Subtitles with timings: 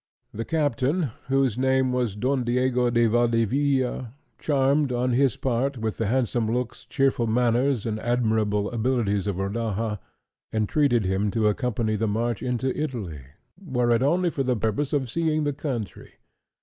[0.33, 6.07] The captain, whose name was Don Diego de Valdivia, charmed, on his part, with the
[6.07, 9.99] handsome looks, cheerful manners, and admirable abilities of Rodaja,
[10.51, 13.21] entreated him to accompany the march into Italy,
[13.63, 16.13] were it only for the purpose of seeing the country.